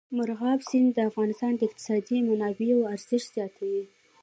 مورغاب 0.15 0.59
سیند 0.69 0.89
د 0.95 0.99
افغانستان 1.09 1.51
د 1.55 1.61
اقتصادي 1.67 2.17
منابعو 2.29 2.89
ارزښت 2.93 3.27
زیاتوي. 3.35 3.83